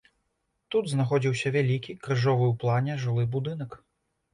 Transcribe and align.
Тут 0.75 0.89
знаходзіўся 0.93 1.47
вялікі 1.57 1.97
крыжовы 2.09 2.45
ў 2.51 2.61
плане 2.67 3.01
жылы 3.09 3.33
будынак. 3.39 3.83